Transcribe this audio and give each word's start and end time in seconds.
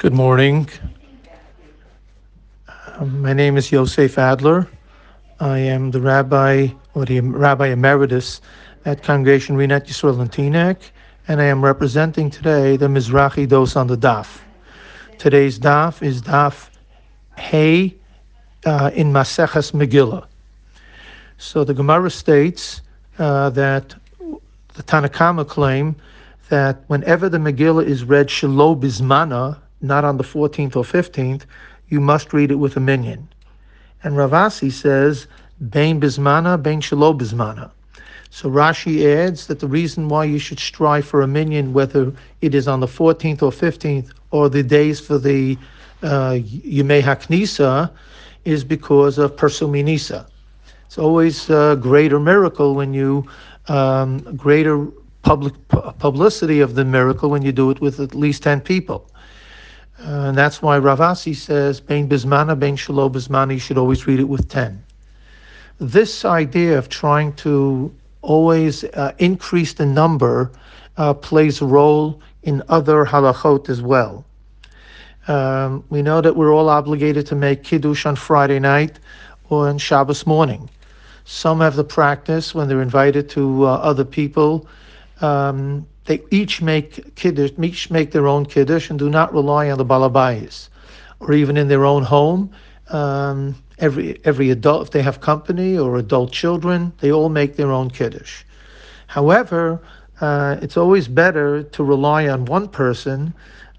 Good 0.00 0.14
morning. 0.14 0.66
Um, 2.96 3.20
my 3.20 3.34
name 3.34 3.58
is 3.58 3.70
Yosef 3.70 4.16
Adler. 4.16 4.66
I 5.40 5.58
am 5.58 5.90
the 5.90 6.00
rabbi, 6.00 6.68
or 6.94 7.04
the 7.04 7.20
rabbi 7.20 7.66
emeritus 7.66 8.40
at 8.86 9.02
Congregation 9.02 9.58
Rinat 9.58 9.86
Yisrael 9.86 10.18
in 10.22 10.28
Teaneck, 10.28 10.78
and 11.28 11.38
I 11.38 11.44
am 11.44 11.62
representing 11.62 12.30
today 12.30 12.78
the 12.78 12.86
Mizrahi 12.86 13.46
Dos 13.46 13.76
on 13.76 13.88
the 13.88 13.96
Daf. 13.98 14.38
Today's 15.18 15.58
Daf 15.58 16.02
is 16.02 16.22
Daf 16.22 16.70
Hey 17.36 17.94
uh, 18.64 18.90
in 18.94 19.12
Maseches 19.12 19.72
Megillah. 19.72 20.26
So 21.36 21.62
the 21.62 21.74
Gemara 21.74 22.10
states 22.10 22.80
uh, 23.18 23.50
that 23.50 23.94
the 24.72 24.82
Tanna 24.82 25.10
Kamma 25.10 25.46
claim 25.46 25.94
that 26.48 26.84
whenever 26.86 27.28
the 27.28 27.36
Megillah 27.36 27.84
is 27.84 28.02
read 28.02 28.28
Shelo 28.28 28.80
Bismana, 28.80 29.58
not 29.80 30.04
on 30.04 30.16
the 30.16 30.24
14th 30.24 30.76
or 30.76 30.84
15th, 30.84 31.42
you 31.88 32.00
must 32.00 32.32
read 32.32 32.50
it 32.50 32.56
with 32.56 32.76
a 32.76 32.80
minyan. 32.80 33.28
And 34.02 34.16
Rav 34.16 34.32
Asi 34.32 34.70
says, 34.70 35.26
Bain 35.68 36.00
Bismana, 36.00 36.62
Bain 36.62 36.80
Shelo 36.80 37.16
Bismana. 37.18 37.70
So 38.30 38.48
Rashi 38.48 39.04
adds 39.04 39.48
that 39.48 39.58
the 39.58 39.66
reason 39.66 40.08
why 40.08 40.24
you 40.24 40.38
should 40.38 40.60
strive 40.60 41.04
for 41.04 41.20
a 41.20 41.26
minyan, 41.26 41.72
whether 41.72 42.12
it 42.40 42.54
is 42.54 42.68
on 42.68 42.80
the 42.80 42.86
14th 42.86 43.42
or 43.42 43.50
15th, 43.50 44.12
or 44.30 44.48
the 44.48 44.62
days 44.62 45.00
for 45.00 45.18
the 45.18 45.58
uh, 46.02 46.38
Yemei 46.38 47.02
HaKnisa, 47.02 47.90
is 48.44 48.62
because 48.64 49.18
of 49.18 49.36
Persumi 49.36 49.84
Nisa. 49.84 50.26
It's 50.86 50.96
always 50.96 51.50
a 51.50 51.76
greater 51.80 52.20
miracle 52.20 52.74
when 52.74 52.94
you, 52.94 53.26
um, 53.68 54.18
greater 54.36 54.86
public 55.22 55.52
publicity 55.98 56.60
of 56.60 56.74
the 56.74 56.84
miracle 56.84 57.30
when 57.30 57.42
you 57.42 57.52
do 57.52 57.70
it 57.70 57.80
with 57.80 58.00
at 58.00 58.14
least 58.14 58.42
10 58.42 58.60
people. 58.62 59.10
And 60.02 60.36
that's 60.36 60.62
why 60.62 60.78
Rav 60.78 61.00
Asi 61.00 61.34
says, 61.34 61.80
Bain 61.80 62.08
Bismana, 62.08 62.58
Bain 62.58 62.76
Shelo 62.76 63.10
Bismana, 63.12 63.52
you 63.52 63.58
should 63.58 63.78
always 63.78 64.06
read 64.06 64.18
it 64.18 64.24
with 64.24 64.48
10. 64.48 64.82
This 65.78 66.24
idea 66.24 66.78
of 66.78 66.88
trying 66.88 67.34
to 67.34 67.94
always 68.22 68.84
uh, 68.84 69.12
increase 69.18 69.74
the 69.74 69.86
number 69.86 70.50
uh, 70.96 71.14
plays 71.14 71.60
a 71.60 71.66
role 71.66 72.20
in 72.42 72.62
other 72.68 73.04
halachot 73.04 73.68
as 73.68 73.82
well. 73.82 74.24
Um, 75.28 75.84
we 75.90 76.02
know 76.02 76.20
that 76.20 76.34
we're 76.34 76.52
all 76.52 76.68
obligated 76.68 77.26
to 77.26 77.34
make 77.34 77.62
kiddush 77.62 78.06
on 78.06 78.16
Friday 78.16 78.58
night 78.58 78.98
or 79.48 79.68
on 79.68 79.78
Shabbos 79.78 80.26
morning. 80.26 80.68
Some 81.24 81.60
have 81.60 81.76
the 81.76 81.84
practice 81.84 82.54
when 82.54 82.68
they're 82.68 82.82
invited 82.82 83.28
to 83.30 83.66
uh, 83.66 83.74
other 83.74 84.04
people. 84.04 84.66
Um, 85.20 85.86
they 86.06 86.22
each 86.30 86.62
make 86.62 87.14
kiddush, 87.14 87.50
each 87.62 87.90
make 87.90 88.10
their 88.12 88.26
own 88.26 88.46
kiddush, 88.46 88.90
and 88.90 88.98
do 88.98 89.10
not 89.10 89.32
rely 89.32 89.70
on 89.70 89.78
the 89.78 89.84
balabais, 89.84 90.68
or 91.20 91.32
even 91.32 91.56
in 91.56 91.68
their 91.68 91.84
own 91.84 92.02
home. 92.02 92.50
Um, 92.88 93.54
every 93.78 94.20
every 94.24 94.50
adult, 94.50 94.86
if 94.86 94.90
they 94.90 95.02
have 95.02 95.20
company 95.20 95.78
or 95.78 95.96
adult 95.96 96.32
children, 96.32 96.92
they 97.00 97.12
all 97.12 97.28
make 97.28 97.56
their 97.56 97.70
own 97.70 97.90
kiddush. 97.90 98.44
However, 99.06 99.80
uh, 100.20 100.56
it's 100.60 100.76
always 100.76 101.08
better 101.08 101.62
to 101.62 101.82
rely 101.84 102.28
on 102.28 102.44
one 102.44 102.68
person, 102.68 103.32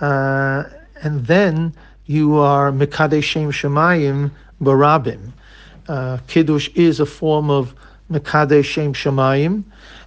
uh, 0.00 0.64
and 1.02 1.26
then 1.26 1.74
you 2.06 2.36
are 2.36 2.70
mekadeshem 2.70 3.48
shemayim 3.48 4.30
barabim. 4.62 5.32
Uh, 5.88 6.18
kiddush 6.26 6.68
is 6.74 7.00
a 7.00 7.06
form 7.06 7.50
of 7.50 7.74
mekadeshem 8.10 8.92
shemayim, 8.92 9.64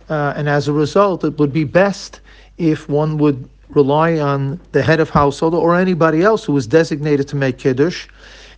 uh, 0.09 0.33
and 0.35 0.49
as 0.49 0.67
a 0.67 0.73
result, 0.73 1.23
it 1.23 1.37
would 1.37 1.53
be 1.53 1.63
best 1.63 2.21
if 2.57 2.89
one 2.89 3.17
would 3.17 3.49
rely 3.69 4.19
on 4.19 4.59
the 4.71 4.81
head 4.81 4.99
of 4.99 5.09
household 5.09 5.53
or 5.53 5.75
anybody 5.75 6.23
else 6.23 6.43
who 6.43 6.57
is 6.57 6.65
designated 6.67 7.27
to 7.27 7.35
make 7.35 7.57
kiddush 7.57 8.07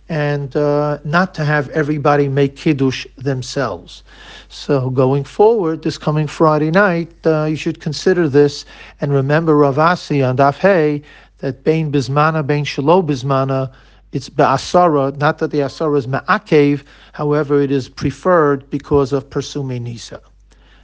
and 0.08 0.56
uh, 0.56 0.98
not 1.04 1.34
to 1.34 1.44
have 1.44 1.68
everybody 1.70 2.28
make 2.28 2.56
kiddush 2.56 3.06
themselves. 3.16 4.02
So 4.48 4.90
going 4.90 5.24
forward, 5.24 5.82
this 5.82 5.98
coming 5.98 6.26
Friday 6.26 6.70
night, 6.70 7.12
uh, 7.24 7.44
you 7.44 7.56
should 7.56 7.80
consider 7.80 8.28
this 8.28 8.64
and 9.00 9.12
remember 9.12 9.56
Rav 9.56 9.78
Asi 9.78 10.22
on 10.22 10.36
Daf 10.36 10.58
Hey 10.58 11.02
that 11.38 11.64
Bain 11.64 11.92
Bismana, 11.92 12.46
Bain 12.46 12.64
Shelo 12.64 13.04
Bismana, 13.04 13.72
it's 14.12 14.28
Ba'asara, 14.28 15.16
not 15.16 15.38
that 15.38 15.50
the 15.50 15.58
Asara 15.58 15.96
is 15.96 16.06
Ma'akev, 16.06 16.84
however, 17.12 17.60
it 17.60 17.70
is 17.70 17.88
preferred 17.88 18.68
because 18.68 19.12
of 19.12 19.30
Persumi 19.30 19.80
Nisa. 19.80 20.20